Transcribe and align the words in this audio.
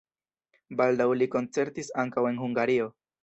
Baldaŭ 0.79 1.05
li 1.19 1.27
koncertis 1.35 1.93
ankaŭ 2.05 2.25
en 2.33 2.43
Hungario. 2.47 2.89